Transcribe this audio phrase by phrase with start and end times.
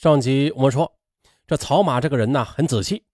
[0.00, 0.96] 上集我们说，
[1.46, 3.04] 这曹马这个人呢很仔细，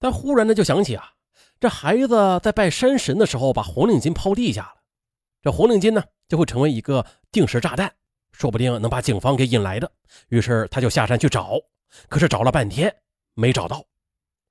[0.00, 1.12] 但忽然呢就想起啊，
[1.60, 4.82] 这孩子在拜山神的时候把红领巾抛地下了，
[5.40, 7.94] 这红领巾呢就会成为一个定时炸弹，
[8.32, 9.88] 说不定能把警方给引来的。
[10.30, 11.60] 于是他就下山去找，
[12.08, 12.92] 可是找了半天
[13.34, 13.84] 没找到，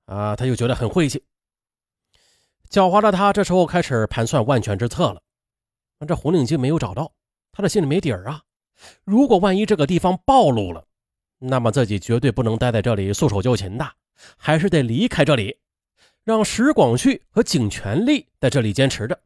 [0.06, 1.22] 啊，他就觉得很晦气。
[2.70, 5.20] 狡猾的他这时候开始盘算万全之策了。
[6.08, 7.12] 这红领巾没有找到，
[7.52, 8.42] 他的心里没底儿啊。
[9.04, 10.86] 如果万一这个地方暴露了，
[11.44, 13.92] 那么自己绝对不能待在这里束手就擒的，
[14.36, 15.58] 还是得离开这里，
[16.22, 19.20] 让石广旭和景全力在这里坚持着。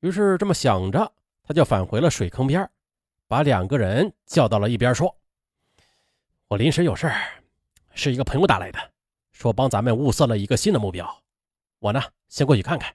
[0.00, 1.12] 于是这么想着，
[1.44, 2.68] 他就返回了水坑边，
[3.28, 5.16] 把两个人叫到了一边，说
[6.48, 7.08] ：“我临时有事
[7.94, 8.78] 是一个朋友打来的，
[9.30, 11.22] 说帮咱们物色了一个新的目标。”
[11.78, 12.92] 我呢，先过去看看，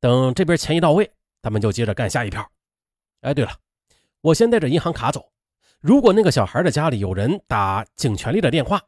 [0.00, 1.08] 等这边钱一到位，
[1.40, 2.50] 咱们就接着干下一票。
[3.20, 3.52] 哎，对了，
[4.22, 5.30] 我先带着银行卡走。
[5.80, 8.82] 如果那个小孩的家里有人打景全力的电话，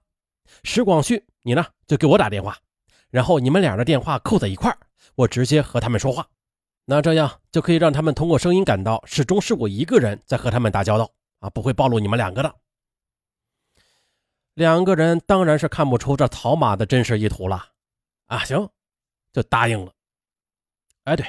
[0.65, 2.59] 石广旭，你呢就给我打电话，
[3.11, 4.77] 然后你们俩的电话扣在一块
[5.15, 6.27] 我直接和他们说话。
[6.85, 12.55] 那这样就可以让他们通过声音感到始终是我一个人在和他们打交道啊，不会暴露你们两个的。
[14.55, 17.69] 两个人当然是看不出这草马的真实意图了
[18.27, 18.69] 啊，行。
[19.33, 19.93] 就答应了。
[21.05, 21.25] 哎，对，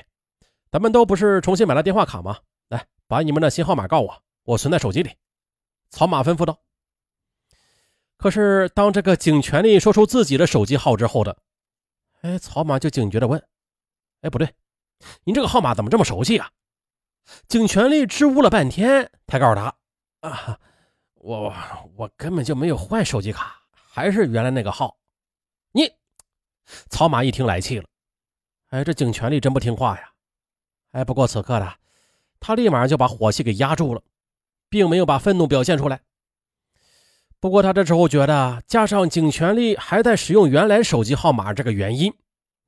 [0.72, 2.40] 咱们都不是重新买了电话卡吗？
[2.70, 5.12] 来，把你们的新号码告我，我存在手机里。
[5.92, 6.60] 草马吩咐道。
[8.18, 11.38] 可是，当这个景全力说出自己的手机号之后的，
[12.22, 13.44] 哎，草马就警觉的问
[14.22, 14.54] ：“哎，不对，
[15.24, 16.50] 你这个号码怎么这么熟悉啊？”
[17.48, 19.76] 景全力支吾了半天，才告诉他
[20.22, 20.60] ：“啊，
[21.16, 21.54] 我
[21.96, 24.98] 我根本就没有换手机卡，还是原来那个号。”
[25.74, 25.92] 你，
[26.90, 27.86] 草马一听来气了。
[28.68, 30.12] 哎，这景全力真不听话呀！
[30.92, 31.78] 哎，不过此刻的
[32.40, 34.02] 他立马就把火气给压住了，
[34.72, 36.02] 并没有把愤怒表现出来。
[37.42, 42.14] 不过他这时候觉得，加上景全力还在使用原来手机号码这个原因，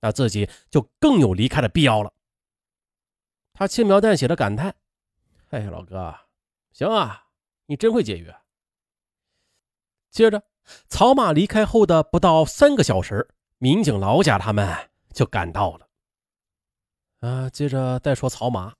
[0.01, 2.11] 那自己就更有离开的必要了。
[3.53, 4.75] 他轻描淡写的感叹
[5.51, 6.13] ：“哎，老哥，
[6.73, 7.27] 行啊，
[7.67, 8.35] 你真会节约。”
[10.11, 10.43] 接着，
[10.89, 15.87] 草马离开后的不到三个小时，民警老贾他们就赶到了。
[17.19, 18.73] 啊，接着再说草马。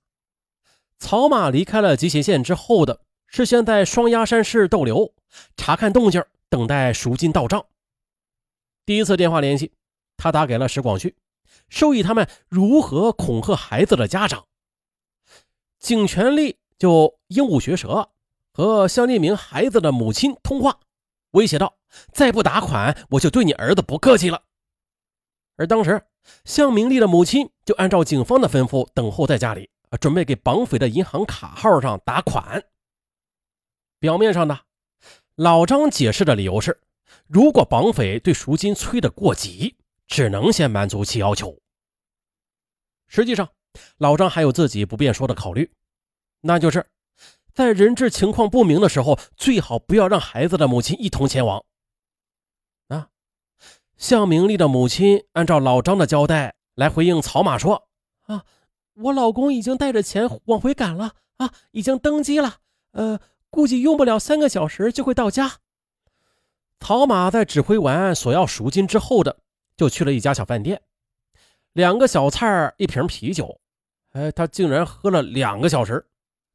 [0.98, 3.00] 草马离开了集贤县之后的，
[3.36, 5.12] 是先在双鸭山市逗留，
[5.56, 7.66] 查看动静，等待赎金到账。
[8.86, 9.72] 第一次电话联系，
[10.16, 11.16] 他打给了石广旭，
[11.68, 14.44] 授意他们如何恐吓孩子的家长。
[15.80, 18.08] 景全力就鹦鹉学舌，
[18.52, 20.78] 和向立明孩子的母亲通话，
[21.32, 21.76] 威胁道
[22.14, 24.44] ：“再不打款，我就对你儿子不客气了。”
[25.58, 26.00] 而当时。
[26.44, 29.68] 向明丽的母亲就按照警方的吩咐等候在家里，
[30.00, 32.64] 准备给绑匪的银行卡号上打款。
[34.04, 34.60] 表面上呢，
[35.34, 36.78] 老张解释的理由是，
[37.26, 41.58] 如果绑匪对赎金催得过急，只能先满足其要求。
[43.08, 43.48] 实际上，
[43.96, 45.72] 老张还有自己不便说的考虑，
[46.42, 46.86] 那就是
[47.54, 51.64] 在人质情况不明的时候，最好不要让孩子的母亲一同前往。
[52.88, 53.08] 啊
[53.96, 57.88] 向明丽的母亲按照老张的交代来回应曹马说
[58.28, 58.44] ：“啊，
[58.96, 62.56] 我老公已经带着钱往回赶了啊，已经登机了，
[62.90, 63.18] 呃，
[63.54, 65.58] 估计用不了三个小时就会到家。”
[66.80, 69.38] 曹马在指挥完索要赎金之后的，
[69.76, 70.82] 就去了一家小饭店，
[71.72, 73.60] 两个小菜一瓶啤酒，
[74.10, 76.04] 哎，他竟然喝了两个小时。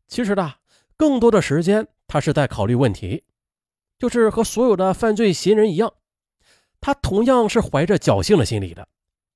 [0.07, 0.55] 其实呢，
[0.97, 3.23] 更多的时间他是在考虑问题，
[3.97, 5.93] 就是和所有的犯罪嫌疑人一样。
[6.81, 8.87] 他同样是怀着侥幸的心理的，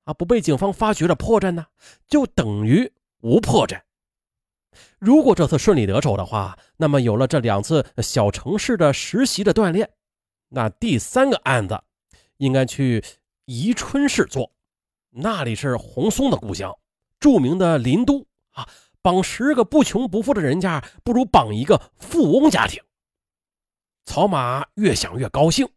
[0.03, 1.65] 啊，不被警方发觉的破绽呢，
[2.07, 2.91] 就等于
[3.21, 3.81] 无破绽。
[5.03, 9.89] 如果这次顺利得手的话，那么有了这两次小城市的实习的锻炼，
[10.47, 11.77] 那第三个案子
[12.37, 13.03] 应该去
[13.43, 14.49] 宜春市做，
[15.09, 16.73] 那里是红松的故乡，
[17.19, 18.65] 著名的林都啊。
[19.01, 22.81] 绑十个不穷不富的人家，不如绑一个富翁家庭。
[24.05, 25.67] 曹马越想越高兴。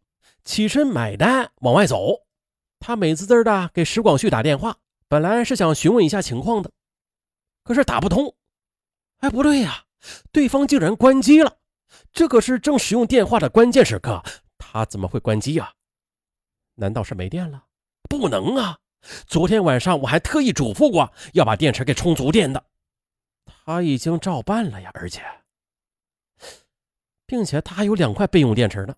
[0.45, 2.21] 起身买单，往外走。
[2.79, 4.77] 他美滋滋的给石广旭打电话，
[5.09, 6.71] 本来是想询问一下情况的，
[7.65, 8.33] 可是打不通。
[9.19, 9.85] 哎，不对呀，
[10.31, 11.57] 对方竟然关机了。
[12.11, 14.21] 这可是正使用电话的关键时刻，
[14.57, 15.73] 他怎么会关机呀？
[16.75, 17.65] 难道是没电了？
[18.09, 18.77] 不能啊！
[19.25, 22.63] 昨天晚上我还特意嘱咐过要把电池给充足电的，
[23.45, 25.23] 他已经照办了呀，而且，
[27.25, 28.95] 并且他还有两块备用电池呢。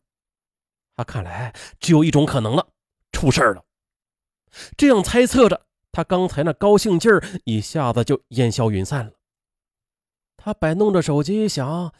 [0.96, 2.68] 他看来只有一种可能了，
[3.12, 3.64] 出事了。
[4.76, 9.14] 这样猜测着，他刚才那高兴劲儿一下子就烟消云散了。
[10.42, 11.94] 他摆弄着手机，想：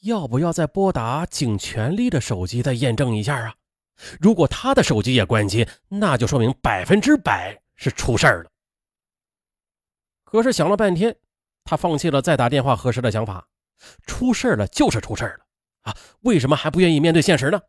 [0.00, 3.54] 要不要再拨打景全力的手机再验证一下啊？
[4.18, 8.50] 如果他的手机也关机，那就说明百分之百是出事儿了。
[10.24, 11.14] 可是想了半天，
[11.64, 13.46] 他放弃了再打电话核实的想法。
[14.06, 15.40] 出事了就是出事了
[15.82, 15.96] 啊！
[16.20, 17.60] 为什么还不愿意面对现实呢？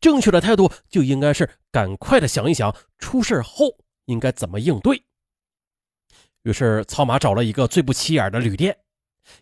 [0.00, 5.02] 正确的态度就应该是赶快的想一想，出事后应该怎么应对。
[6.42, 8.76] 于是曹马找了一个最不起眼的旅店，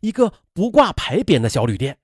[0.01, 1.99] 一个不挂牌匾的小旅店。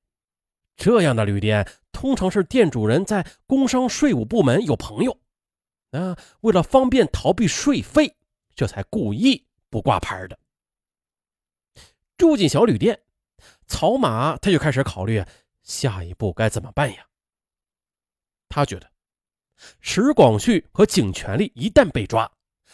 [0.77, 5.19] 这样的旅店通常是店主人在工商税务部门有朋友，
[5.93, 8.17] 啊，为了方便逃避税费，
[8.55, 9.47] 这才故意。
[9.71, 10.39] 不挂牌的，
[12.17, 13.01] 住进小旅店，
[13.67, 15.25] 曹马他就开始考虑
[15.65, 17.05] 下一步该怎么办呀。
[18.49, 18.89] 他觉得
[19.81, 22.31] 石广旭和景全力一旦被抓，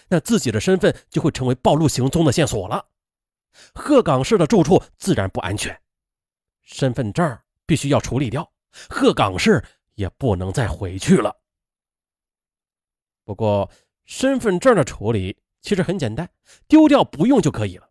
[0.09, 2.90] 那自己的身份就会成为暴露行踪的线索了。
[3.75, 5.81] 鹤岗市的住处自然不安全，
[6.63, 8.53] 身份证必须要处理掉，
[8.89, 9.65] 鹤岗市
[9.95, 11.37] 也不能再回去了。
[13.25, 13.71] 不过
[14.05, 15.37] 身份证的处理。
[15.63, 16.27] 其实很简单，
[16.69, 17.91] 丢掉不用就可以了。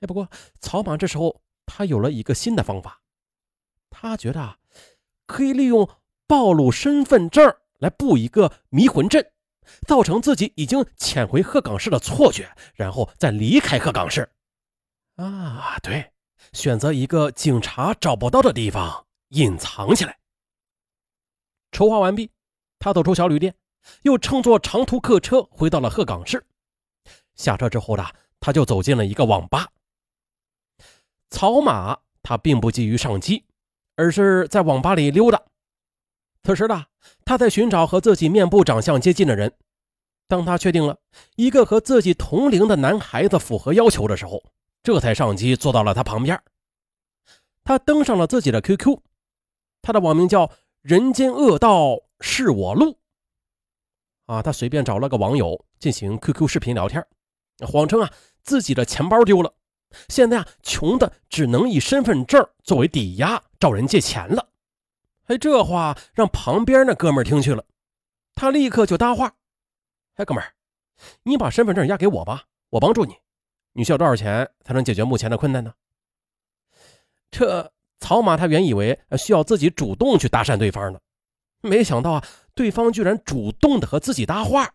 [0.00, 0.26] 哎，不过
[0.58, 3.02] 曹莽这时候他有了一个新的方法，
[3.90, 4.58] 他觉得
[5.26, 5.86] 可以利用
[6.26, 9.32] 暴露身份证来布一个迷魂阵，
[9.86, 14.26] 造成自己已经潜回鹤岗市的错觉，然后再离开鹤岗市。
[15.16, 16.12] 啊，对，
[16.52, 20.18] 选择一个警察找不到的地方隐藏起来。
[21.72, 22.30] 筹划完毕，
[22.78, 23.54] 他走出小旅店。
[24.02, 26.44] 又乘坐长途客车回到了鹤岗市。
[27.36, 28.04] 下车之后呢，
[28.40, 29.68] 他就走进了一个网吧。
[31.30, 33.44] 草马他并不急于上机，
[33.94, 35.40] 而是在网吧里溜达。
[36.42, 36.84] 此时呢，
[37.24, 39.56] 他在寻找和自己面部长相接近的人。
[40.26, 40.98] 当他确定了
[41.36, 44.42] 一个和自己同龄的男孩子符合要求的时候，
[44.86, 46.40] 这才上机坐到了他旁边。
[47.64, 49.00] 他登上了自己的 QQ，
[49.82, 52.96] 他的网名叫“人间恶道是我路”。
[54.26, 57.04] 啊，他随便找了个网友进行 QQ 视频聊天，
[57.66, 58.12] 谎称啊
[58.44, 59.52] 自己的钱包丢了，
[60.08, 64.50] 现在啊穷的只能以身份证作为抵押找人借钱了。
[65.24, 67.64] 哎，这话让旁边那哥们听去了，
[68.36, 69.34] 他立刻就搭话
[70.14, 70.54] ：“哎，哥们儿，
[71.24, 73.16] 你把身份证押给我吧，我帮助你。
[73.76, 75.72] 你需要多少钱才能解决目前的困难呢？”
[77.30, 80.98] 这曹马他原以为需要自己主动去搭讪对方呢，
[81.62, 82.24] 没想到啊。
[82.54, 84.72] 对方居然主动的和自己搭话，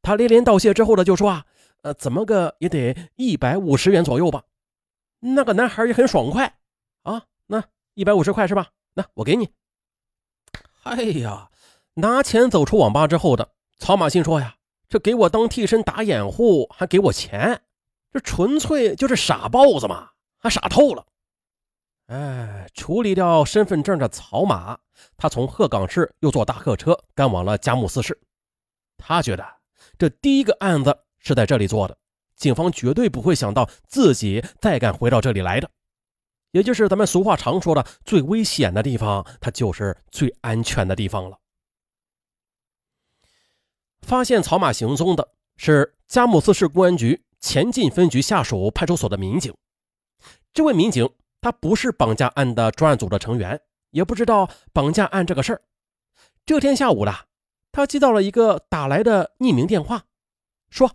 [0.00, 1.44] 他连连道谢之后呢，就说啊，
[1.82, 4.44] 呃，怎么个也得一百五十元左右吧。
[5.20, 6.56] 那个男孩也很爽快
[7.02, 7.62] 啊，那
[7.92, 8.70] 一百五十块是吧？
[8.94, 9.50] 那我给你。
[10.84, 11.50] 哎呀，
[11.94, 14.56] 拿钱走出网吧之后的曹马心说呀，
[14.88, 17.60] 这给我当替身打掩护还给我钱，
[18.14, 20.08] 这纯粹就是傻包子嘛，
[20.38, 21.04] 还傻透了。
[22.06, 24.78] 哎，处理掉身份证的草马，
[25.16, 28.16] 他从鹤岗市又坐大客车赶往了佳木斯市。
[28.96, 29.44] 他觉得
[29.98, 31.98] 这第一个案子是在这里做的，
[32.36, 35.68] 警方绝对不会想到自己再敢回到这里来的。
[36.52, 41.36] 也就是咱们俗话常说的，最危险的地方，它就是最安全的地方了。
[44.02, 49.54] 发现草马行踪的是佳木斯市公安局前进分局下属派出所的民警，
[50.54, 51.06] 这位民警。
[51.42, 53.60] 他不是绑架案的专案组的成员，
[53.90, 55.60] 也不知道绑架案这个事儿。
[56.46, 57.14] 这天下午的，
[57.70, 60.04] 他接到了一个打来的匿名电话，
[60.70, 60.90] 说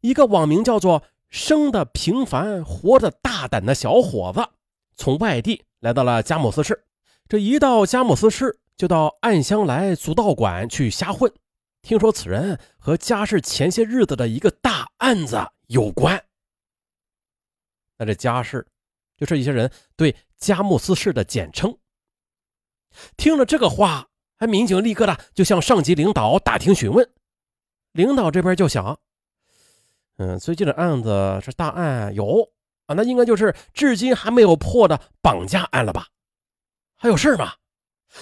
[0.00, 4.44] 一个网名叫做“生的平凡，活的大胆”的小伙子
[4.96, 6.86] 从外地来到了佳木斯市。
[7.28, 11.32] 这一到佳木斯市，就到暗香来足道馆去瞎混。
[11.82, 15.36] 听说此人和家世前些日子的一个大案子
[15.68, 16.22] 有关。
[17.96, 18.66] 那这家事？
[19.16, 21.76] 就是一些人对佳木斯市的简称。
[23.16, 27.12] 听了这个话，还民警立刻的就向上级领导打听询问。
[27.92, 29.00] 领导这边就想，
[30.18, 32.52] 嗯，最近的案子是大案，有
[32.86, 36.06] 啊，那应该就是至今还没有破的绑架案了吧？
[36.96, 37.56] 还有事吗？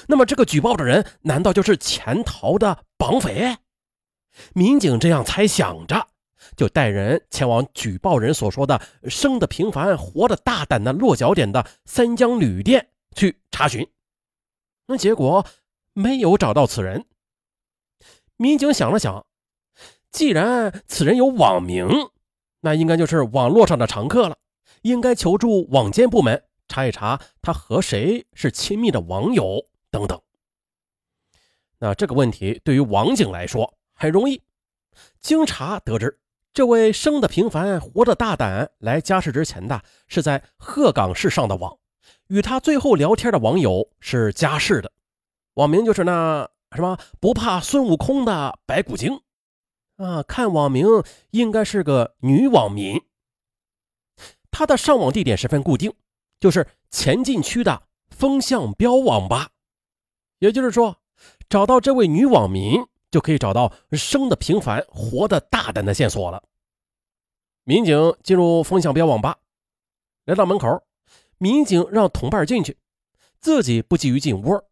[0.08, 3.58] 那么这个举报的人难道就是潜逃的绑匪？
[4.54, 6.05] 民警这样猜想着。
[6.56, 13.86] 就带人前往举报人所说的“生的平凡，活的大胆”的落脚点的三江旅店去查询，
[14.86, 15.46] 那结果
[15.92, 17.04] 没有找到此人。
[18.36, 19.26] 民警想了想，
[20.10, 21.86] 既然此人有网名，
[22.60, 24.36] 那应该就是网络上的常客了，
[24.82, 30.20] 应该求助网监部门查一查他和谁是亲密的网友等等。
[31.78, 34.42] 那这个问题对于网警来说很容易，
[35.20, 36.18] 经查得知。
[36.56, 41.78] 这位生的平凡，活的大胆，来嘉市之前的是在鹤岗市上的网，
[42.28, 44.90] 与他最后聊天的网友是家世的，
[45.52, 49.20] 网名就是那什么不怕孙悟空的白骨精
[49.98, 50.22] 啊。
[50.22, 50.86] 看网名
[51.28, 53.02] 应该是个女网民。
[54.50, 55.92] 他的上网地点十分固定，
[56.40, 59.50] 就是前进区的风向标网吧。
[60.38, 61.02] 也就是说，
[61.50, 66.42] 找到这位女网民，就可以找到生的平凡、活的大胆的线索了。
[67.64, 69.36] 民警进入风向标网吧，
[70.24, 70.82] 来到门口，
[71.38, 72.76] 民警让同伴进去，
[73.40, 74.62] 自己不急于进屋，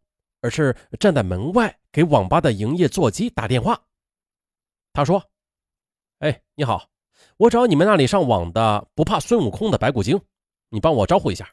[0.40, 3.80] 而是站在门外给网吧的营业座机打电话。
[4.92, 5.22] 他说
[6.20, 6.88] ：“哎，你好。”
[7.36, 10.20] 我找你们那里上网的不怕孙悟空的白骨精，
[10.68, 11.52] 你帮我招呼一下。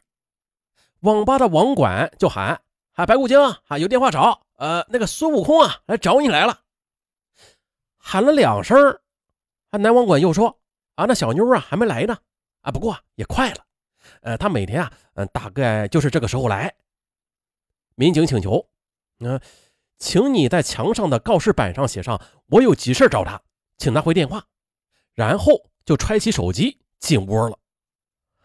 [1.00, 2.62] 网吧的网管就喊
[2.94, 6.60] ：“啊，白骨精啊，有电话找，呃，那个孙悟空啊来找你来了。”
[8.04, 8.76] 喊了两声，
[9.70, 10.58] 啊，男网管又说
[10.96, 12.18] ：“啊，那小妞啊还没来呢，
[12.62, 13.64] 啊，不过也快了，
[14.22, 16.74] 呃，他每天啊，嗯，大概就是这个时候来。”
[17.94, 18.68] 民警请求
[19.20, 19.40] ：“嗯，
[19.98, 23.40] 请你在墙上的告示板上写上我有急事找他，
[23.78, 24.44] 请他回电话。”
[25.14, 25.68] 然后。
[25.84, 27.58] 就揣起手机进屋了，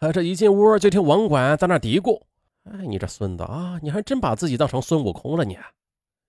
[0.00, 2.20] 啊，这一进屋就听网管在那嘀咕
[2.66, 5.56] ：“哎，你这孙子啊，你还真把自己当成孙悟空了你。”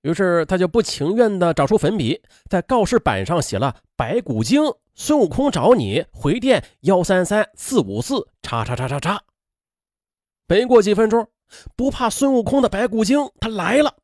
[0.02, 4.62] 于是他就不情愿地找出粉笔，在告示板上写了“白骨精
[4.96, 9.22] 孙悟空找你回电幺三三四五四叉叉叉叉叉”。
[10.48, 11.28] 没过几分钟，
[11.76, 13.96] 不怕孙悟空的白骨精他来了。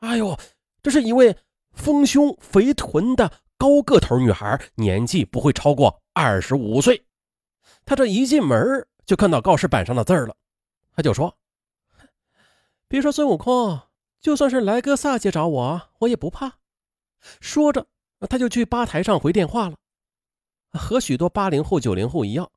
[0.00, 0.38] 哎呦，
[0.82, 1.36] 这是一位
[1.72, 6.00] 丰胸肥臀的高个头女孩，年纪不会超过。
[6.14, 7.04] 二十五岁，
[7.84, 10.34] 他这一进门就看到告示板上的字了，
[10.96, 11.32] 他就说
[12.88, 13.78] ：“别说孙悟空，
[14.20, 16.58] 就算是来哥萨姐找我，我也不怕。”
[17.40, 17.86] 说着，
[18.28, 19.76] 他就去吧台上回电话了。
[20.70, 22.50] 和许多八零后、九零后一样，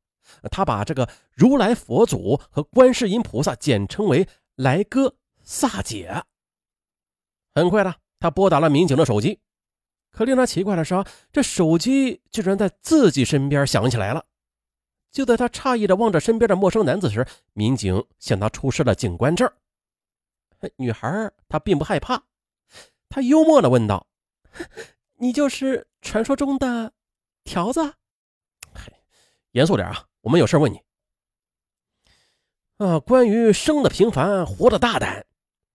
[0.52, 6.24] 他把这个如来佛祖和观世音菩萨简称为“来哥萨姐”。
[7.56, 9.40] 很快的，他拨打了民警的手机。
[10.12, 14.26] 可令他奇怪的是，这手机居然在自己身边响起来了。
[15.12, 19.50] 就在他诧异的望着身边的陌生男子时，民警向他出示了警官证。
[20.78, 22.24] 女孩她并不害怕，
[23.10, 24.08] 她幽默的问道
[25.20, 26.94] ：“你就是传说中的
[27.44, 27.96] 条子？”
[29.52, 30.82] 严肃点啊，我们有事问你。
[32.78, 35.26] 啊，关于生的平凡，活的大胆，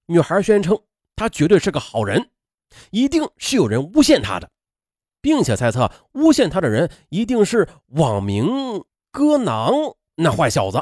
[0.07, 0.83] 女孩宣称
[1.15, 2.31] 她绝对是个好人。
[2.91, 4.51] 一定是有人诬陷他的，
[5.21, 9.73] 并且猜测诬陷他的人一定是网名“哥囊”
[10.17, 10.79] 那坏小子。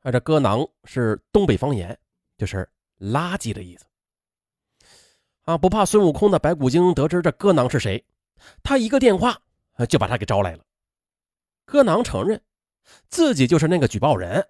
[0.00, 1.98] 啊，这“哥囊”是东北方言，
[2.38, 3.84] 就是垃圾的意思。
[5.44, 8.04] 啊，不怕孙悟空的白骨精得知这“哥囊”是谁，
[8.62, 9.38] 他一个电话
[9.88, 10.64] 就把他给招来了。
[11.64, 12.40] 哥囊承认
[13.08, 14.46] 自己就是那个举报人，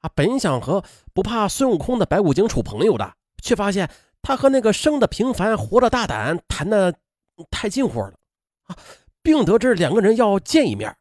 [0.00, 3.90] 啊，本想和不怕孙悟空的白骨精处朋友的，却发现。
[4.22, 6.92] 他和那个生的平凡、活的大胆谈的
[7.48, 8.14] 太近乎了
[8.64, 8.76] 啊，
[9.22, 10.96] 并得知两个人要见一面。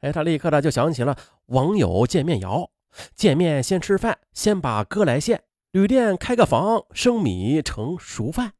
[0.00, 1.14] 哎，他立刻的就想起了
[1.48, 2.70] 网友见面谣：
[3.14, 8.54] 见面先吃饭，先把哥来献，旅店开个房，生米成熟饭。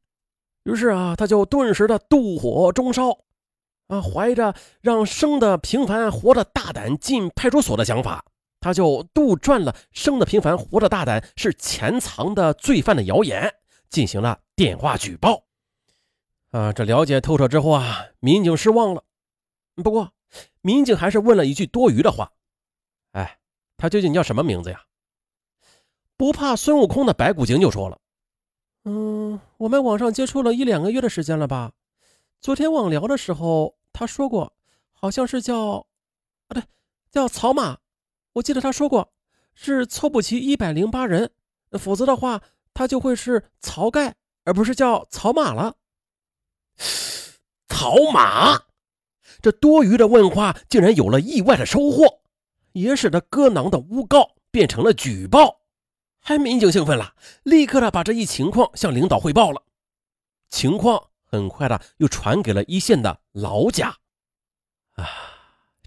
[0.63, 3.11] 于是啊，他就顿时的妒火中烧
[3.87, 8.25] 啊，怀着让生的平凡、活的大胆进派出所的想法，
[8.59, 13.53] 他就杜撰了生的平凡、活的大胆是潜藏的罪犯的谣言。
[13.89, 15.45] 进行了电话举报，
[16.51, 19.05] 啊，这了解透彻之后啊，民警失望了。
[19.81, 20.11] 不过，
[20.59, 22.33] 民警还是问了一句多余的话
[23.13, 23.39] ：“哎，
[23.77, 24.83] 他究竟叫什么名字呀？”
[26.17, 27.99] 不怕孙悟空的白骨精就说了
[28.83, 31.71] ：“嗯，我们网上接触了一两个月的时间了吧？
[32.41, 34.51] 昨天网聊的时候，他说过，
[34.91, 35.87] 好像是叫……
[36.47, 36.63] 啊，对，
[37.11, 37.77] 叫草马。
[38.33, 39.13] 我记得他说过，
[39.53, 41.31] 是凑不齐一百零八人，
[41.71, 42.41] 否则的话。”
[42.77, 45.77] 他就会是曹盖，而不是叫曹马了。
[47.67, 48.65] 曹马，
[49.41, 52.19] 这多余的问话竟然有了意外的收获，
[52.73, 55.61] 也使得哥囊的诬告变成了举报。
[56.27, 59.63] 还民警兴奋了，立刻的把这一情况向领导汇报了。
[60.49, 63.95] 情况很快的又传给了一线的老贾。
[64.95, 65.07] 啊，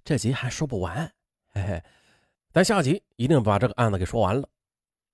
[0.02, 1.12] 这集还说不完，
[1.52, 1.84] 嘿嘿，
[2.54, 4.48] 咱下集一定把这个案子给说完了。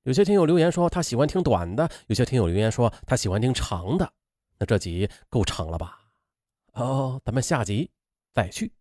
[0.05, 4.09] 有些听友留言说他喜欢听短的，有些听友留言说他喜欢听长的，
[4.61, 6.03] 那这集够长了吧？
[6.75, 7.91] 哦，咱们下集
[8.33, 8.73] 再续。